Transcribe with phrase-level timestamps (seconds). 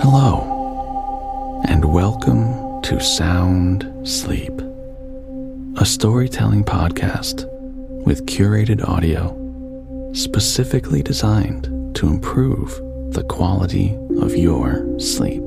[0.00, 4.52] Hello, and welcome to Sound Sleep,
[5.76, 7.44] a storytelling podcast
[8.06, 9.34] with curated audio
[10.14, 11.64] specifically designed
[11.96, 12.70] to improve
[13.12, 15.42] the quality of your sleep.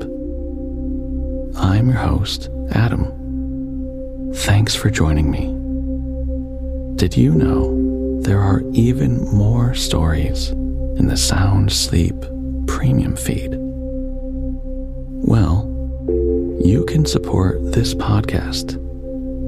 [1.56, 4.34] I'm your host, Adam.
[4.36, 5.45] Thanks for joining me.
[6.98, 12.16] Did you know there are even more stories in the Sound Sleep
[12.68, 13.70] premium feed?
[15.23, 15.67] Well,
[16.64, 18.73] you can support this podcast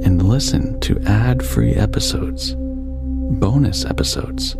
[0.05, 4.53] and listen to ad free episodes, bonus episodes,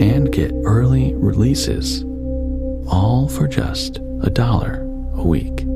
[0.00, 2.02] and get early releases,
[2.88, 4.80] all for just a dollar
[5.16, 5.66] a week.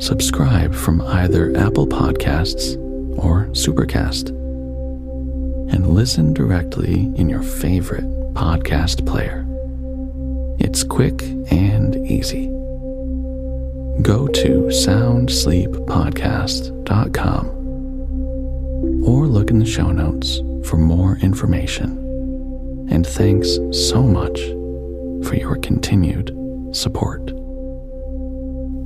[0.00, 2.76] Subscribe from either Apple Podcasts
[3.18, 4.30] or Supercast
[5.70, 9.44] and listen directly in your favorite podcast player.
[10.58, 12.55] It's quick and easy
[14.02, 17.46] go to soundsleeppodcast.com
[19.04, 22.02] or look in the show notes for more information.
[22.90, 24.38] And thanks so much
[25.26, 26.30] for your continued
[26.72, 27.32] support.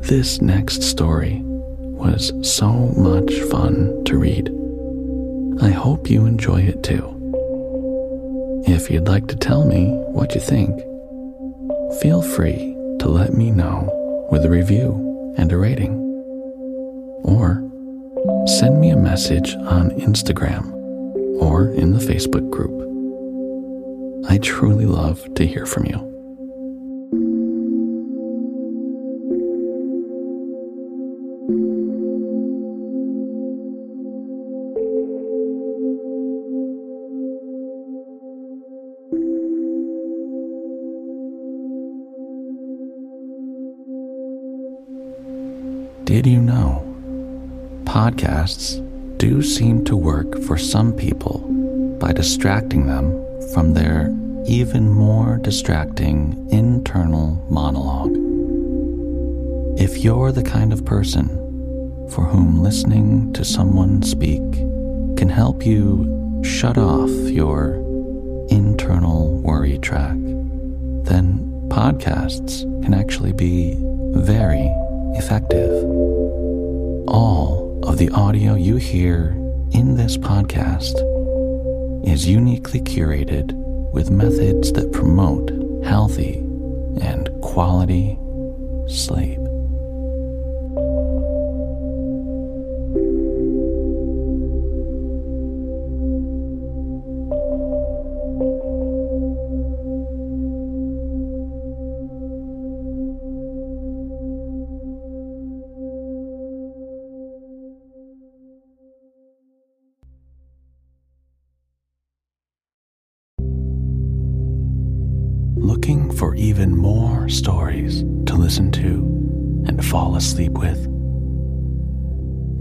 [0.02, 4.48] This next story was so much fun to read.
[5.60, 7.04] I hope you enjoy it too.
[8.66, 10.74] If you'd like to tell me what you think,
[12.00, 13.99] feel free to let me know
[14.30, 15.94] with a review and a rating.
[17.24, 17.62] Or
[18.46, 20.72] send me a message on Instagram
[21.40, 22.76] or in the Facebook group.
[24.28, 26.09] I truly love to hear from you.
[48.10, 48.82] Podcasts
[49.18, 51.38] do seem to work for some people
[52.00, 53.12] by distracting them
[53.54, 54.12] from their
[54.48, 58.10] even more distracting internal monologue.
[59.80, 61.28] If you're the kind of person
[62.10, 64.42] for whom listening to someone speak
[65.16, 67.74] can help you shut off your
[68.50, 70.18] internal worry track,
[71.04, 73.76] then podcasts can actually be
[74.16, 74.68] very
[75.14, 75.70] effective.
[77.06, 79.30] All of the audio you hear
[79.72, 80.94] in this podcast
[82.06, 83.52] is uniquely curated
[83.92, 85.50] with methods that promote
[85.84, 86.34] healthy
[87.00, 88.18] and quality
[88.86, 89.39] sleep.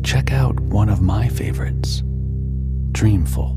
[0.03, 2.03] Check out one of my favorites,
[2.91, 3.55] Dreamful.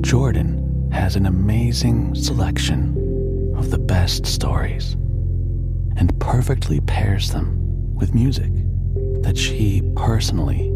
[0.00, 4.94] Jordan has an amazing selection of the best stories
[5.96, 8.50] and perfectly pairs them with music
[9.22, 10.72] that she personally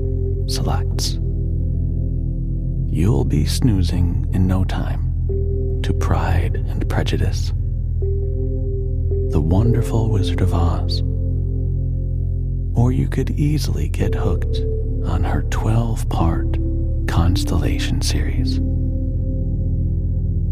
[0.47, 1.19] selects.
[2.93, 7.49] You'll be snoozing in no time to Pride and Prejudice,
[9.31, 11.03] The Wonderful Wizard of Oz,
[12.77, 14.59] or you could easily get hooked
[15.07, 16.59] on her 12 part
[17.09, 18.61] Constellation series.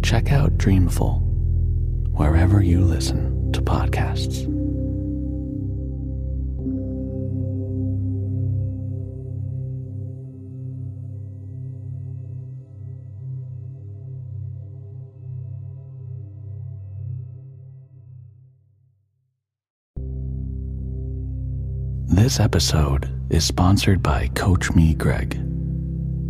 [0.03, 1.21] Check out Dreamful
[2.13, 4.54] wherever you listen to podcasts.
[22.07, 25.41] This episode is sponsored by Coach Me Greg.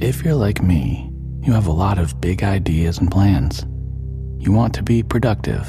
[0.01, 1.11] If you're like me,
[1.43, 3.67] you have a lot of big ideas and plans.
[4.39, 5.67] you want to be productive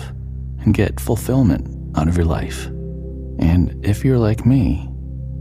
[0.60, 2.66] and get fulfillment out of your life.
[3.40, 4.90] And if you're like me,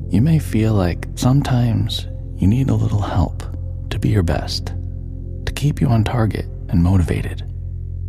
[0.09, 2.07] you may feel like sometimes
[2.37, 3.43] you need a little help
[3.91, 4.67] to be your best,
[5.47, 7.43] to keep you on target and motivated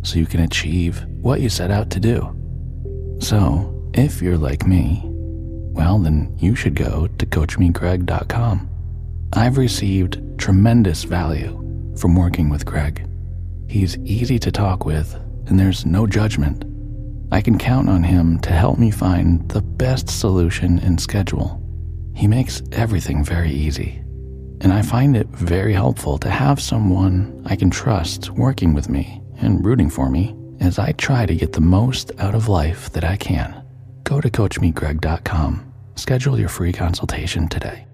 [0.02, 2.32] so you can achieve what you set out to do.
[3.20, 5.05] So, if you're like me,
[5.76, 8.68] well, then you should go to CoachMeGreg.com.
[9.34, 11.52] I've received tremendous value
[11.96, 13.06] from working with Greg.
[13.68, 15.14] He's easy to talk with,
[15.46, 16.64] and there's no judgment.
[17.30, 21.62] I can count on him to help me find the best solution and schedule.
[22.14, 24.02] He makes everything very easy,
[24.62, 29.20] and I find it very helpful to have someone I can trust working with me
[29.38, 33.04] and rooting for me as I try to get the most out of life that
[33.04, 33.55] I can.
[34.06, 35.72] Go to CoachMeGreg.com.
[35.96, 37.88] Schedule your free consultation today.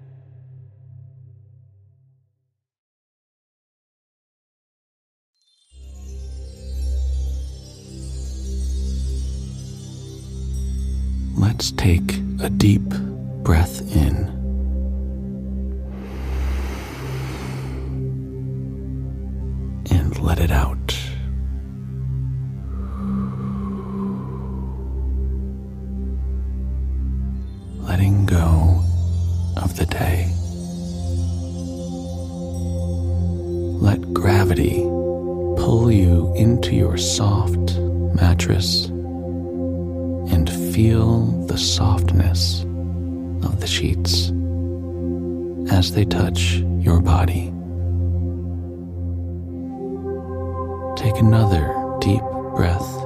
[11.35, 12.87] Let's take a deep
[13.41, 14.29] breath in.
[19.89, 21.02] And let it out.
[28.25, 28.81] Go
[29.57, 30.31] of the day.
[33.81, 34.83] Let gravity
[35.57, 37.77] pull you into your soft
[38.15, 38.85] mattress
[40.31, 42.61] and feel the softness
[43.43, 44.31] of the sheets
[45.71, 47.51] as they touch your body.
[50.95, 52.23] Take another deep
[52.55, 53.02] breath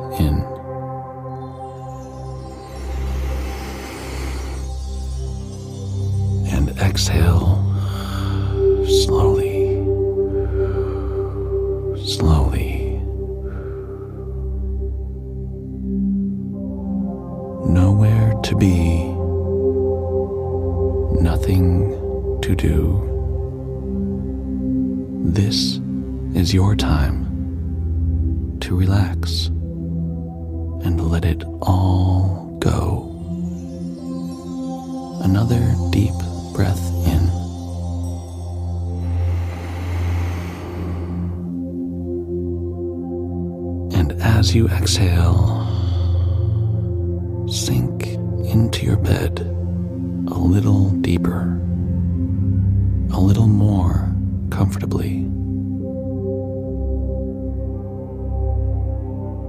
[6.98, 7.67] exhale
[44.98, 45.64] exhale,
[47.48, 48.08] sink
[48.52, 49.42] into your bed
[50.28, 51.62] a little deeper,
[53.12, 54.12] a little more
[54.50, 55.18] comfortably.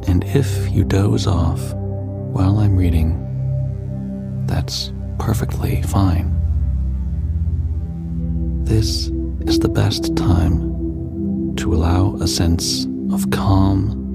[0.07, 3.17] And if you doze off while I'm reading,
[4.47, 6.35] that's perfectly fine.
[8.65, 9.11] This
[9.47, 14.08] is the best time to allow a sense of calm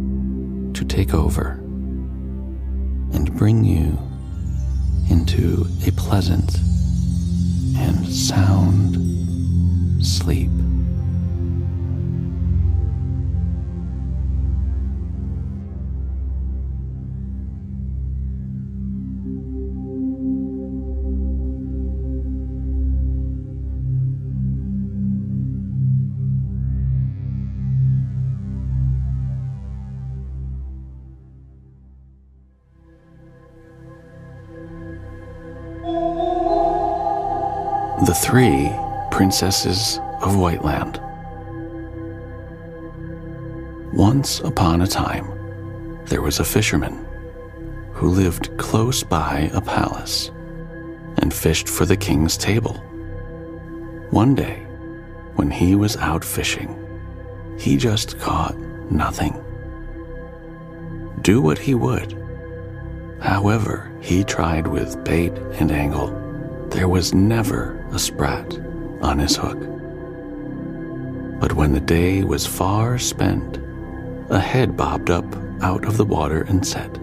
[0.74, 1.52] to take over
[3.14, 3.98] and bring you
[5.10, 6.58] into a pleasant
[7.78, 8.96] and sound
[10.04, 10.50] sleep.
[38.14, 38.72] The Three
[39.10, 41.02] Princesses of Whiteland.
[43.92, 45.26] Once upon a time,
[46.06, 47.08] there was a fisherman
[47.92, 50.30] who lived close by a palace
[51.24, 52.76] and fished for the king's table.
[54.12, 54.60] One day,
[55.34, 56.78] when he was out fishing,
[57.58, 58.56] he just caught
[58.92, 59.44] nothing.
[61.24, 62.16] Do what he would.
[63.20, 66.23] However, he tried with bait and angle
[66.74, 68.52] there was never a sprat
[69.02, 69.60] on his hook.
[71.40, 73.60] But when the day was far spent,
[74.30, 75.26] a head bobbed up
[75.62, 77.00] out of the water and said,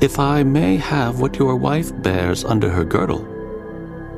[0.00, 3.28] If I may have what your wife bears under her girdle,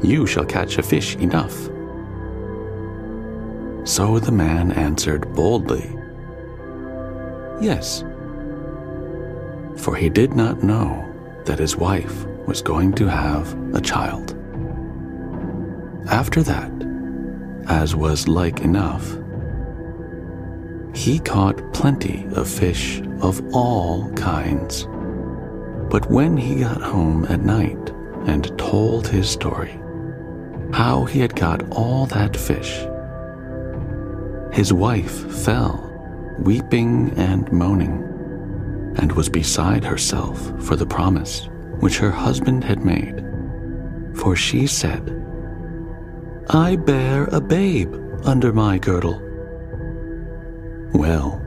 [0.04, 1.54] you shall catch a fish enough.
[3.84, 5.90] So the man answered boldly,
[7.60, 8.04] Yes,
[9.76, 11.04] for he did not know
[11.44, 14.36] that his wife was going to have a child.
[16.10, 16.70] After that,
[17.68, 19.16] as was like enough,
[20.94, 24.86] he caught plenty of fish of all kinds.
[25.90, 27.90] But when he got home at night
[28.26, 29.80] and told his story,
[30.72, 32.86] how he had got all that fish,
[34.52, 35.90] his wife fell
[36.38, 38.02] weeping and moaning,
[38.98, 41.48] and was beside herself for the promise
[41.84, 43.22] which her husband had made.
[44.14, 45.22] For she said,
[46.48, 49.20] I bear a babe under my girdle.
[50.94, 51.42] Well,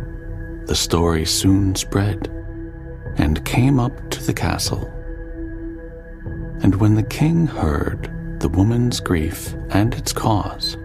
[0.67, 2.27] the story soon spread
[3.15, 4.85] and came up to the castle.
[6.61, 10.77] And when the king heard the woman's grief and its cause,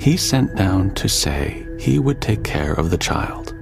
[0.00, 3.52] he sent down to say he would take care of the child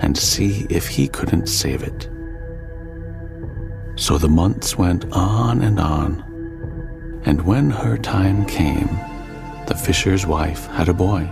[0.00, 2.08] and see if he couldn't save it.
[3.96, 8.88] So the months went on and on, and when her time came,
[9.66, 11.30] the fisher's wife had a boy.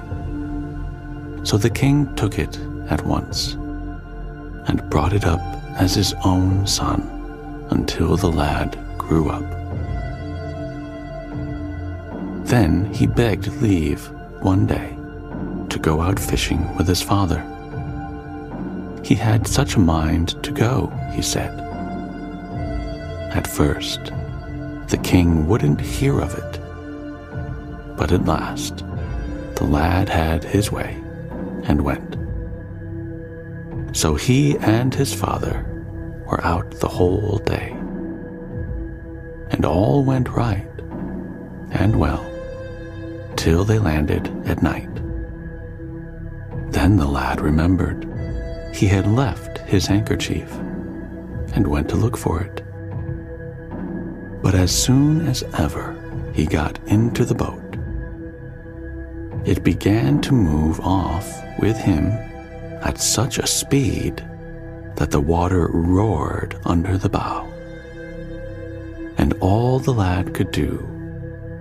[1.43, 2.57] So the king took it
[2.89, 3.55] at once
[4.69, 5.41] and brought it up
[5.73, 9.45] as his own son until the lad grew up.
[12.47, 14.09] Then he begged leave
[14.41, 14.97] one day
[15.69, 17.41] to go out fishing with his father.
[19.03, 21.72] He had such a mind to go, he said.
[23.35, 24.13] At first,
[24.89, 26.61] the king wouldn't hear of it,
[27.97, 28.85] but at last,
[29.57, 31.03] the lad had his way
[31.65, 32.17] and went.
[33.97, 35.65] So he and his father
[36.27, 37.71] were out the whole day.
[39.51, 40.69] And all went right
[41.71, 42.29] and well
[43.37, 44.95] till they landed at night.
[46.71, 48.07] Then the lad remembered
[48.75, 50.53] he had left his handkerchief
[51.55, 52.63] and went to look for it.
[54.53, 55.97] But as soon as ever
[56.35, 57.79] he got into the boat,
[59.47, 61.27] it began to move off
[61.59, 62.09] with him
[62.83, 64.23] at such a speed
[64.97, 67.51] that the water roared under the bow.
[69.17, 70.81] And all the lad could do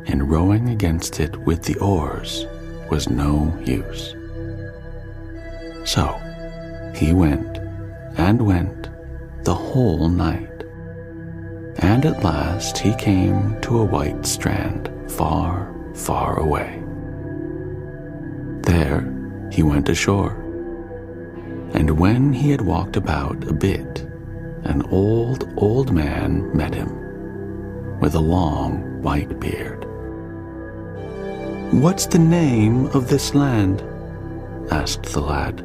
[0.08, 2.46] in rowing against it with the oars
[2.90, 4.16] was no use.
[5.86, 6.20] So
[6.94, 7.58] he went
[8.18, 8.90] and went
[9.46, 10.51] the whole night.
[11.82, 16.82] And at last he came to a white strand far, far away.
[18.62, 19.12] There
[19.52, 20.42] he went ashore
[21.74, 24.02] and when he had walked about a bit,
[24.64, 29.86] an old, old man met him with a long white beard.
[31.72, 33.82] What's the name of this land?
[34.70, 35.62] asked the lad.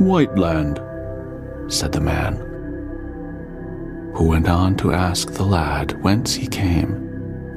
[0.00, 0.80] Whiteland,
[1.72, 2.36] said the man,
[4.20, 6.92] who went on to ask the lad whence he came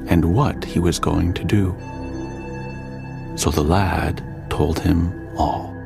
[0.08, 1.76] and what he was going to do.
[3.36, 5.76] So the lad told him all.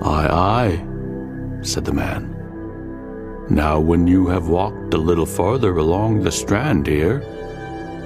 [0.00, 0.86] Aye, aye,
[1.62, 2.32] said the man.
[3.50, 7.20] Now, when you have walked a little farther along the strand here,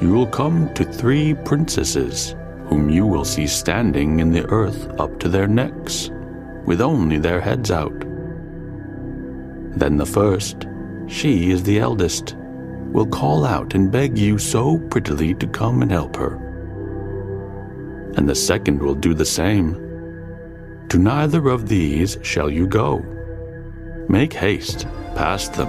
[0.01, 2.35] you will come to three princesses,
[2.65, 6.09] whom you will see standing in the earth up to their necks,
[6.65, 8.07] with only their heads out.
[9.77, 10.67] Then the first,
[11.11, 12.37] she is the eldest,
[12.93, 16.37] will call out and beg you so prettily to come and help her.
[18.17, 19.89] And the second will do the same
[20.91, 22.99] to neither of these shall you go.
[24.09, 25.69] Make haste past them,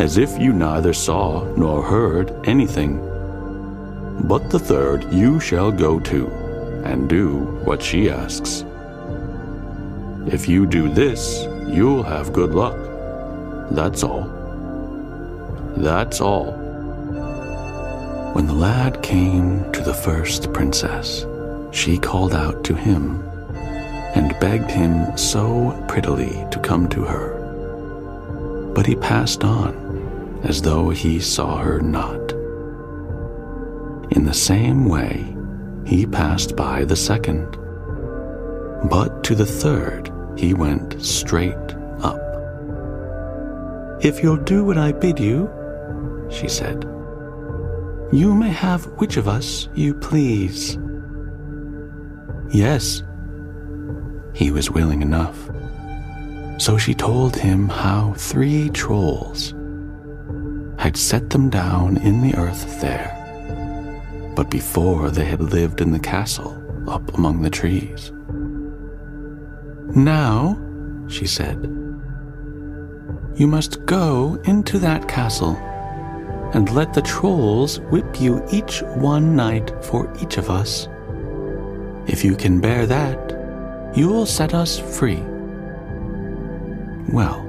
[0.00, 2.98] as if you neither saw nor heard anything.
[4.24, 6.26] But the third you shall go to,
[6.84, 8.64] and do what she asks.
[10.26, 12.89] If you do this, you'll have good luck.
[13.70, 14.24] That's all.
[15.76, 16.52] That's all.
[18.32, 21.26] When the lad came to the first princess,
[21.72, 23.22] she called out to him
[24.14, 27.36] and begged him so prettily to come to her.
[28.74, 32.32] But he passed on as though he saw her not.
[34.12, 35.36] In the same way,
[35.84, 37.56] he passed by the second.
[38.88, 41.56] But to the third, he went straight.
[44.02, 45.50] If you'll do what I bid you,
[46.30, 46.84] she said,
[48.12, 50.78] you may have which of us you please.
[52.50, 53.02] Yes,
[54.32, 55.38] he was willing enough.
[56.58, 59.54] So she told him how three trolls
[60.78, 65.98] had set them down in the earth there, but before they had lived in the
[65.98, 66.56] castle
[66.88, 68.12] up among the trees.
[69.94, 70.58] Now,
[71.08, 71.79] she said,
[73.40, 75.56] you must go into that castle
[76.52, 80.88] and let the trolls whip you each one night for each of us.
[82.06, 85.22] If you can bear that, you will set us free.
[87.10, 87.40] Well,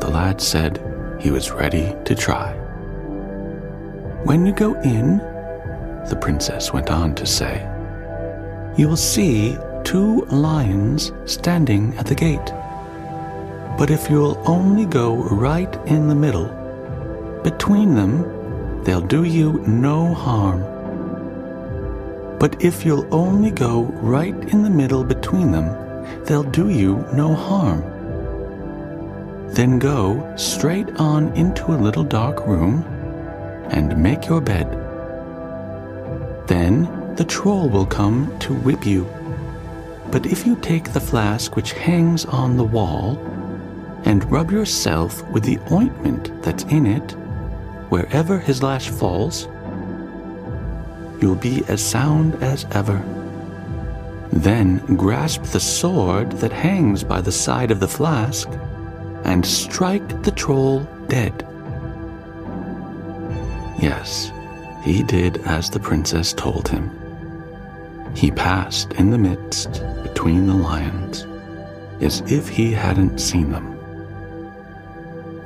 [0.00, 0.82] the lad said
[1.18, 2.52] he was ready to try.
[4.24, 5.16] When you go in,
[6.10, 7.66] the princess went on to say,
[8.76, 12.52] you will see two lions standing at the gate.
[13.78, 16.48] But if you'll only go right in the middle,
[17.42, 20.62] between them, they'll do you no harm.
[22.38, 25.68] But if you'll only go right in the middle between them,
[26.24, 27.82] they'll do you no harm.
[29.52, 32.82] Then go straight on into a little dark room
[33.70, 34.68] and make your bed.
[36.46, 39.06] Then the troll will come to whip you.
[40.10, 43.16] But if you take the flask which hangs on the wall
[44.06, 47.10] and rub yourself with the ointment that's in it,
[47.90, 49.48] wherever his lash falls,
[51.20, 53.02] you'll be as sound as ever.
[54.32, 58.48] Then grasp the sword that hangs by the side of the flask
[59.24, 61.44] and strike the troll dead.
[63.80, 64.30] Yes,
[64.84, 66.90] he did as the princess told him.
[68.14, 71.26] He passed in the midst between the lions
[72.00, 73.75] as if he hadn't seen them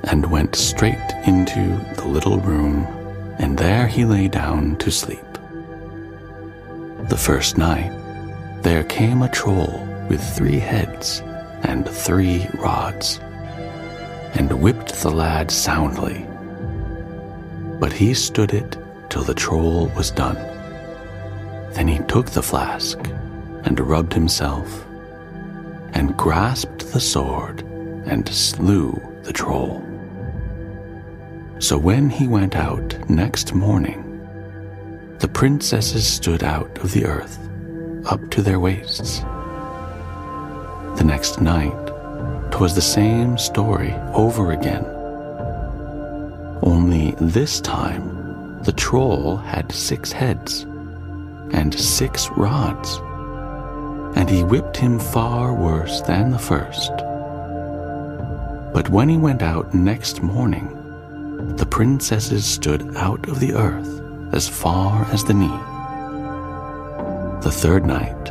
[0.05, 2.87] and went straight into the little room,
[3.39, 5.21] and there he lay down to sleep.
[7.09, 7.93] The first night,
[8.63, 11.23] there came a troll with three heads
[11.63, 13.19] and three rods,
[14.35, 16.27] and whipped the lad soundly.
[17.79, 18.77] But he stood it
[19.09, 20.37] till the troll was done.
[21.73, 22.99] Then he took the flask
[23.65, 24.85] and rubbed himself,
[25.93, 27.63] and grasped the sword
[28.07, 29.85] and slew the troll.
[31.61, 34.03] So when he went out next morning,
[35.19, 37.39] the princesses stood out of the earth
[38.07, 39.21] up to their waists.
[40.97, 41.77] The next night,
[42.51, 44.87] 'twas the same story over again.
[46.63, 50.65] Only this time, the troll had six heads
[51.53, 52.99] and six rods,
[54.17, 56.93] and he whipped him far worse than the first.
[58.73, 60.80] But when he went out next morning,
[61.41, 64.01] the princesses stood out of the earth
[64.33, 65.61] as far as the knee.
[67.43, 68.25] The third night,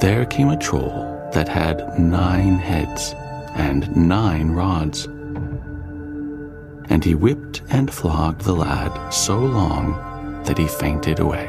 [0.00, 3.14] there came a troll that had nine heads
[3.54, 5.06] and nine rods.
[6.88, 11.46] And he whipped and flogged the lad so long that he fainted away.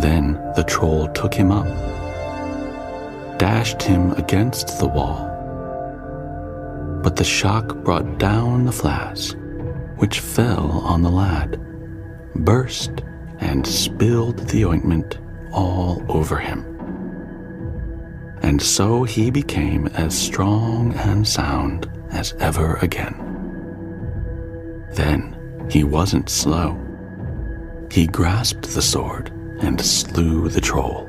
[0.00, 1.66] Then the troll took him up,
[3.38, 5.39] dashed him against the wall.
[7.02, 9.36] But the shock brought down the flask,
[9.96, 11.60] which fell on the lad
[12.34, 13.02] burst
[13.38, 15.18] and spilled the ointment
[15.52, 16.64] all over him.
[18.42, 23.26] And so he became as strong and sound as ever again.
[24.92, 25.36] Then
[25.70, 26.78] he wasn't slow.
[27.90, 31.08] He grasped the sword and slew the troll.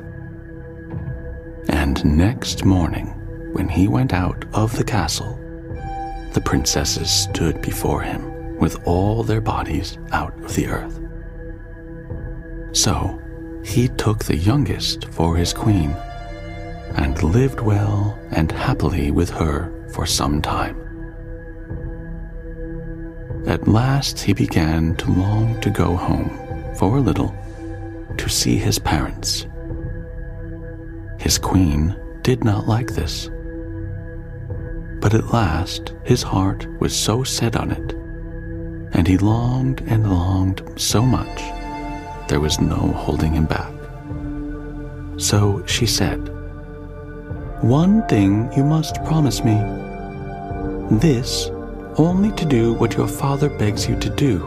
[1.69, 3.07] And next morning,
[3.53, 5.39] when he went out of the castle,
[6.31, 10.99] the princesses stood before him with all their bodies out of the earth.
[12.73, 13.19] So
[13.63, 15.91] he took the youngest for his queen,
[16.95, 20.77] and lived well and happily with her for some time.
[23.47, 27.35] At last he began to long to go home for a little
[28.17, 29.47] to see his parents.
[31.19, 33.29] His queen did not like this.
[35.01, 37.93] But at last his heart was so set on it,
[38.93, 41.41] and he longed and longed so much
[42.31, 43.73] there was no holding him back.
[45.17, 46.29] So she said,
[47.61, 49.57] One thing you must promise me.
[50.97, 51.49] This
[51.97, 54.45] only to do what your father begs you to do,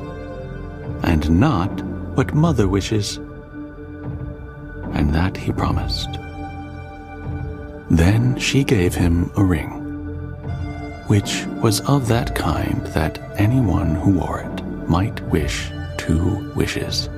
[1.03, 1.69] and not
[2.17, 3.19] what mother wishes.
[4.97, 6.09] And that he promised.
[7.90, 9.84] Then she gave him a ring,
[11.07, 17.09] which was of that kind that anyone who wore it might wish two wishes.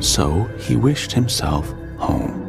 [0.00, 2.42] So he wished himself home.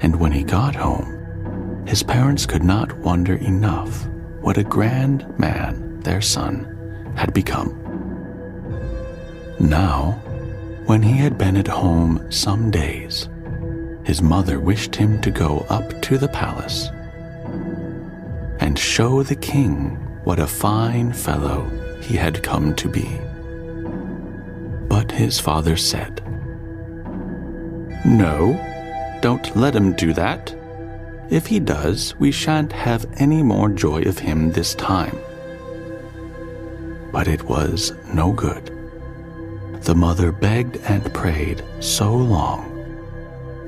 [0.00, 4.06] And when he got home, his parents could not wonder enough
[4.40, 7.82] what a grand man their son had become.
[9.58, 10.20] Now,
[10.86, 13.28] when he had been at home some days,
[14.04, 16.90] his mother wished him to go up to the palace
[18.60, 21.68] and show the king what a fine fellow
[22.00, 23.20] he had come to be.
[24.88, 26.22] But his father said,
[28.04, 28.58] No,
[29.20, 30.54] don't let him do that.
[31.30, 35.18] If he does, we shan't have any more joy of him this time.
[37.10, 38.72] But it was no good.
[39.82, 42.72] The mother begged and prayed so long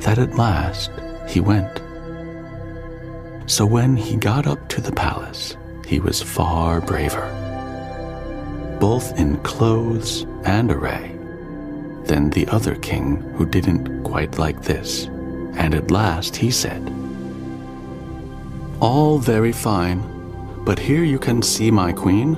[0.00, 0.90] that at last
[1.28, 1.80] he went.
[3.48, 5.56] So when he got up to the palace,
[5.86, 7.26] he was far braver,
[8.78, 11.16] both in clothes and array,
[12.04, 15.06] than the other king who didn't quite like this.
[15.54, 16.92] And at last he said,
[18.80, 20.02] All very fine,
[20.66, 22.34] but here you can see my queen,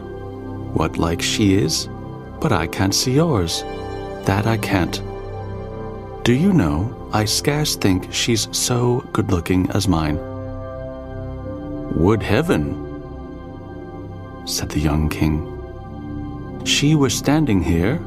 [0.75, 1.89] what like she is,
[2.41, 3.65] but I can't see yours.
[4.27, 5.03] That I can't.
[6.23, 10.30] Do you know, I scarce think she's so good looking as mine.
[11.97, 12.77] Would heaven,
[14.47, 15.47] said the young king,
[16.65, 18.01] she were standing here,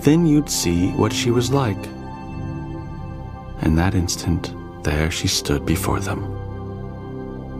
[0.00, 1.86] then you'd see what she was like.
[3.62, 6.34] And that instant, there she stood before them.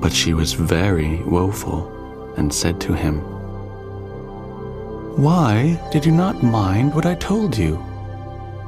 [0.01, 3.21] But she was very woeful, and said to him,
[5.17, 7.77] Why did you not mind what I told you?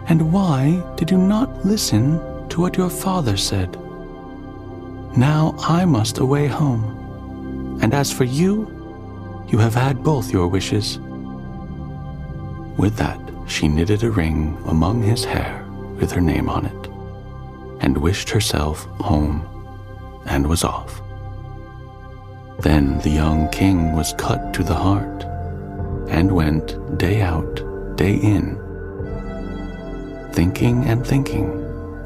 [0.07, 3.77] And why did you not listen to what your father said?
[5.17, 7.79] Now I must away home.
[7.83, 8.69] And as for you,
[9.49, 10.99] you have had both your wishes.
[12.77, 15.67] With that, she knitted a ring among his hair
[15.99, 16.87] with her name on it,
[17.83, 19.45] and wished herself home,
[20.27, 21.03] and was off.
[22.61, 25.25] Then the young king was cut to the heart,
[26.09, 28.57] and went day out, day in,
[30.33, 31.49] thinking and thinking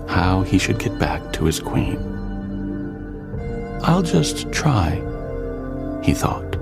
[0.09, 2.13] how he should get back to his queen.
[3.87, 4.92] I'll just try,
[6.03, 6.57] he thought.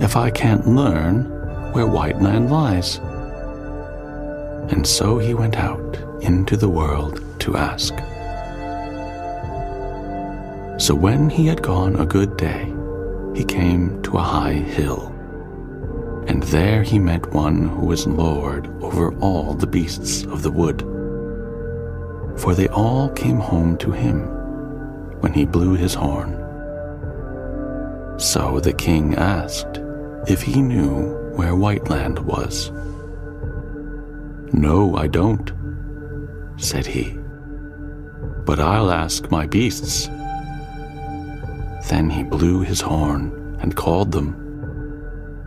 [0.00, 1.26] If I can't learn
[1.70, 2.96] where White Whiteland lies.
[4.72, 7.94] And so he went out into the world to ask.
[10.80, 12.74] So when he had gone a good day,
[13.32, 15.14] he came to a high hill.
[16.26, 20.80] And there he met one who was lord over all the beasts of the wood.
[22.40, 24.33] For they all came home to him
[25.24, 26.32] when he blew his horn.
[28.18, 29.80] So the king asked
[30.28, 32.70] if he knew where Whiteland was.
[34.52, 35.50] No, I don't,
[36.58, 37.18] said he.
[38.44, 40.08] But I'll ask my beasts.
[41.88, 44.28] Then he blew his horn and called them,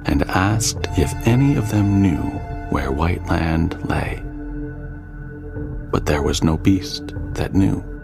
[0.05, 2.23] and asked if any of them knew
[2.71, 4.23] where Whiteland lay.
[5.91, 7.96] But there was no beast that knew.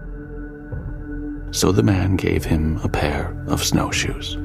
[1.53, 4.37] So the man gave him a pair of snowshoes.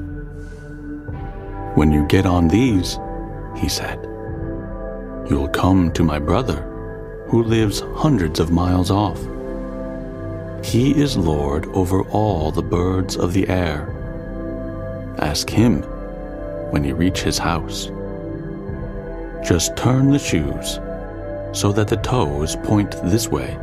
[1.73, 2.99] When you get on these,
[3.57, 3.99] he said,
[5.27, 6.61] you'll come to my brother,
[7.27, 9.19] who lives hundreds of miles off.
[10.63, 13.87] He is lord over all the birds of the air.
[15.17, 15.81] Ask him
[16.71, 17.87] when you reach his house.
[19.43, 20.79] Just turn the shoes
[21.57, 23.57] so that the toes point this way,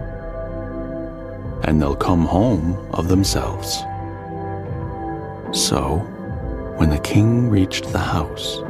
[1.66, 3.78] and they'll come home of themselves.
[5.52, 5.98] So,
[6.76, 8.62] when the king reached the house,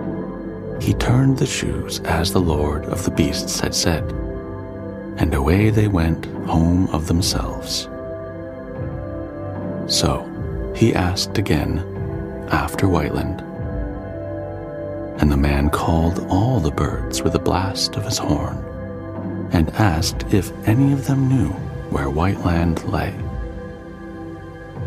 [0.80, 4.04] he turned the shoes as the Lord of the beasts had said,
[5.18, 7.88] and away they went home of themselves.
[9.86, 11.78] So he asked again
[12.50, 13.40] after Whiteland.
[15.20, 18.58] And the man called all the birds with a blast of his horn,
[19.52, 21.54] and asked if any of them knew
[21.90, 23.14] where Whiteland lay.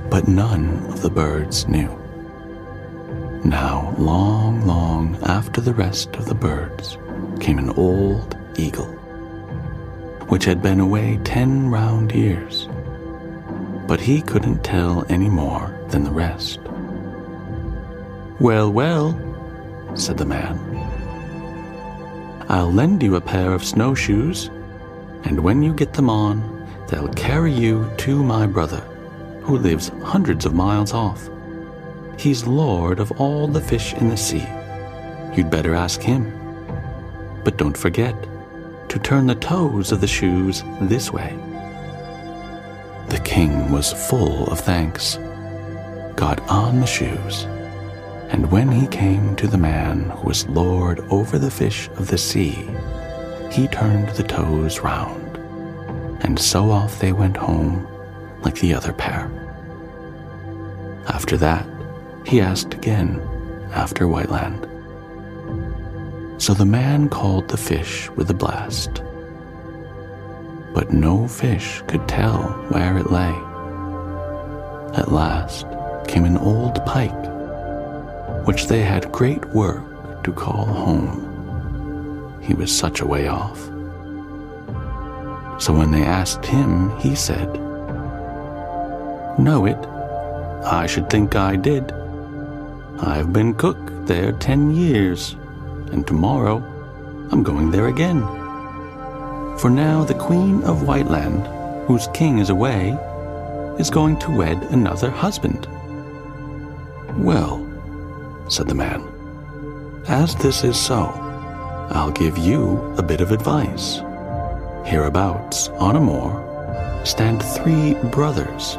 [0.10, 1.90] But none of the birds knew.
[3.44, 6.98] Now, long, long after the rest of the birds,
[7.40, 8.92] came an old eagle,
[10.28, 12.68] which had been away ten round years.
[13.88, 16.60] But he couldn't tell any more than the rest.
[18.40, 19.18] Well, well,
[19.96, 20.58] said the man.
[22.50, 24.50] I'll lend you a pair of snowshoes,
[25.24, 26.59] and when you get them on,
[26.90, 28.82] they'll carry you to my brother,
[29.42, 31.30] who lives hundreds of miles off.
[32.18, 34.46] He's lord of all the fish in the sea.
[35.36, 36.34] You'd better ask him.
[37.44, 38.16] But don't forget
[38.90, 41.38] to turn the toes of the shoes this way.
[43.10, 45.18] The king was full of thanks,
[46.16, 47.44] got on the shoes,
[48.30, 52.18] and when he came to the man who was lord over the fish of the
[52.18, 52.70] sea,
[53.52, 55.19] he turned the toes round,
[56.30, 57.88] and so off they went home
[58.44, 59.32] like the other pair.
[61.08, 61.66] After that,
[62.24, 63.20] he asked again
[63.74, 64.68] after Whiteland.
[66.40, 69.02] So the man called the fish with a blast.
[70.72, 73.34] But no fish could tell where it lay.
[75.02, 75.66] At last
[76.08, 77.26] came an old pike,
[78.46, 82.40] which they had great work to call home.
[82.44, 83.68] He was such a way off.
[85.60, 87.54] So when they asked him, he said,
[89.38, 89.78] Know it?
[90.66, 91.92] I should think I did.
[93.02, 95.36] I've been cook there ten years,
[95.92, 96.58] and tomorrow
[97.32, 98.22] I'm going there again.
[99.58, 101.48] For now the Queen of Whiteland,
[101.88, 102.98] whose king is away,
[103.78, 105.68] is going to wed another husband.
[107.18, 107.66] Well,
[108.48, 109.04] said the man,
[110.08, 111.06] as this is so,
[111.92, 114.02] I'll give you a bit of advice.
[114.86, 118.76] Hereabouts, on a moor, stand three brothers,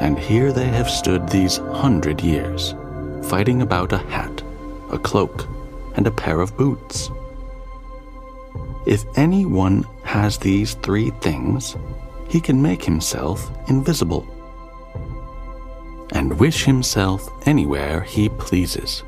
[0.00, 2.74] and here they have stood these hundred years,
[3.22, 4.42] fighting about a hat,
[4.90, 5.46] a cloak,
[5.94, 7.10] and a pair of boots.
[8.86, 11.76] If anyone has these three things,
[12.28, 14.26] he can make himself invisible
[16.12, 19.02] and wish himself anywhere he pleases.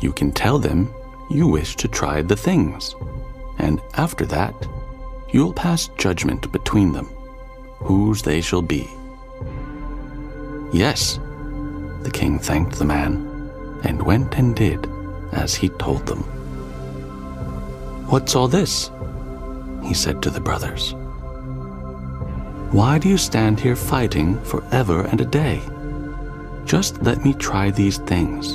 [0.00, 0.92] You can tell them
[1.30, 2.94] you wish to try the things,
[3.58, 4.54] and after that,
[5.32, 7.06] you'll pass judgment between them,
[7.78, 8.88] whose they shall be.
[10.72, 11.18] Yes,
[12.02, 13.50] the king thanked the man,
[13.84, 14.88] and went and did
[15.32, 16.22] as he told them.
[18.08, 18.90] What's all this?
[19.82, 20.94] he said to the brothers.
[22.70, 25.60] Why do you stand here fighting for ever and a day?
[26.64, 28.54] Just let me try these things,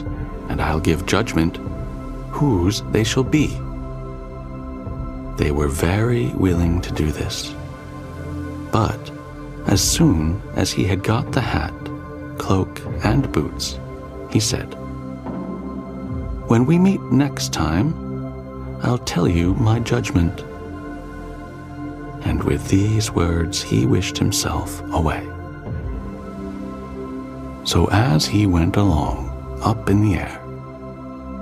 [0.49, 1.57] and I'll give judgment
[2.31, 3.59] whose they shall be.
[5.37, 7.53] They were very willing to do this.
[8.71, 9.11] But
[9.67, 11.73] as soon as he had got the hat,
[12.37, 13.79] cloak, and boots,
[14.31, 14.73] he said,
[16.49, 17.93] When we meet next time,
[18.81, 20.41] I'll tell you my judgment.
[22.25, 25.23] And with these words, he wished himself away.
[27.63, 29.27] So as he went along,
[29.61, 30.41] up in the air,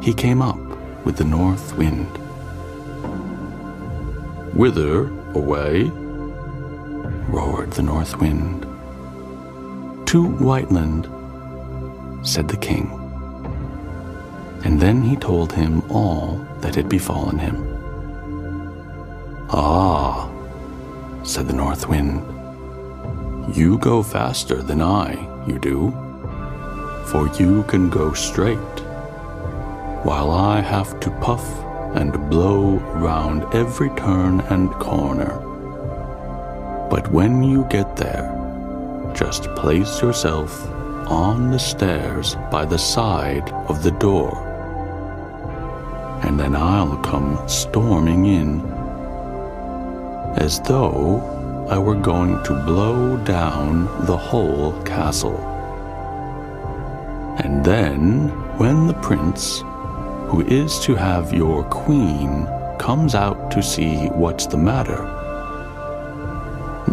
[0.01, 0.59] he came up
[1.05, 2.09] with the north wind.
[4.55, 5.91] Whither away?
[7.29, 8.63] roared the north wind.
[10.07, 11.07] To Whiteland,
[12.25, 12.89] said the king.
[14.63, 17.55] And then he told him all that had befallen him.
[19.49, 20.29] Ah,
[21.23, 22.23] said the north wind,
[23.55, 25.13] you go faster than I,
[25.45, 25.93] you do
[27.05, 28.57] for you can go straight,
[30.03, 31.43] while I have to puff
[31.95, 35.39] and blow round every turn and corner.
[36.89, 38.31] But when you get there,
[39.15, 40.69] just place yourself
[41.09, 44.35] on the stairs by the side of the door,
[46.23, 48.61] and then I'll come storming in,
[50.37, 55.37] as though I were going to blow down the whole castle.
[57.39, 59.63] And then, when the prince,
[60.27, 62.47] who is to have your queen,
[62.79, 65.11] comes out to see what's the matter,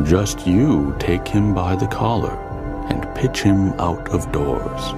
[0.04, 2.36] just you take him by the collar
[2.88, 4.92] and pitch him out of doors.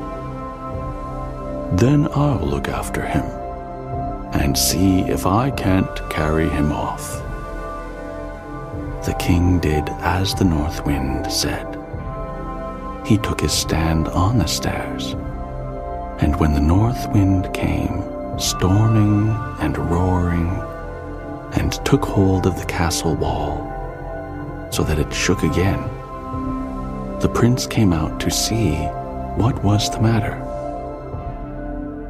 [1.81, 3.25] Then I'll look after him
[4.33, 7.20] and see if I can't carry him off.
[9.05, 11.66] The king did as the north wind said.
[13.05, 15.14] He took his stand on the stairs
[16.20, 18.03] and when the north wind came,
[18.38, 20.49] storming and roaring,
[21.53, 23.70] and took hold of the castle wall,
[24.70, 25.81] so that it shook again,
[27.20, 28.75] the prince came out to see
[29.37, 30.40] what was the matter.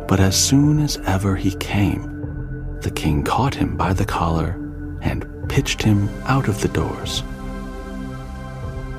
[0.08, 4.58] But as soon as ever he came, the king caught him by the collar
[5.02, 7.22] and pitched him out of the doors.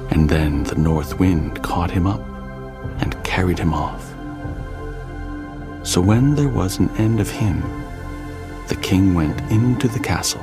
[0.10, 2.22] And then the north wind caught him up
[3.00, 4.15] and carried him off.
[5.86, 7.62] So when there was an end of him,
[8.68, 10.42] the king went into the castle.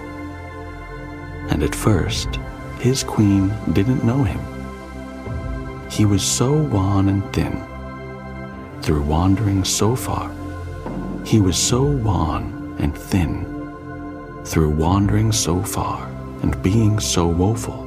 [1.50, 2.38] And at first,
[2.78, 4.40] his queen didn't know him.
[5.90, 7.60] He was so wan and thin,
[8.82, 10.30] through wandering so far.
[11.26, 13.44] He was so wan and thin,
[14.44, 16.06] through wandering so far
[16.42, 17.82] and being so woeful.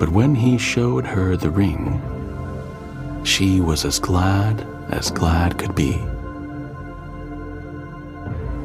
[0.00, 2.02] But when he showed her the ring,
[3.22, 5.94] she was as glad as glad could be.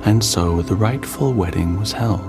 [0.03, 2.21] And so the rightful wedding was held,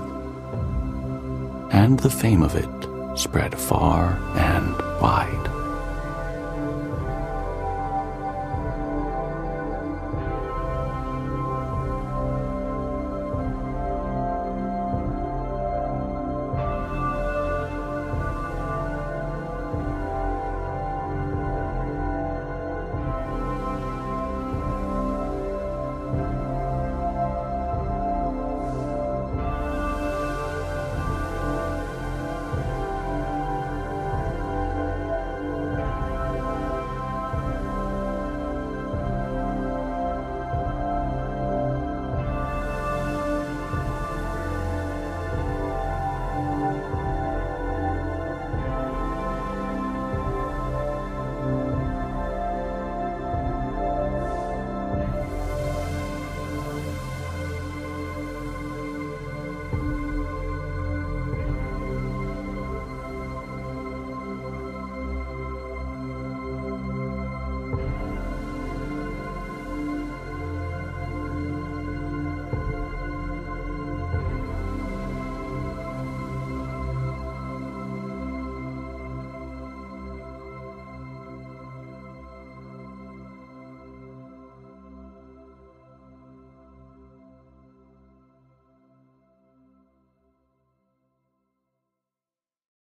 [1.71, 5.48] and the fame of it spread far and wide.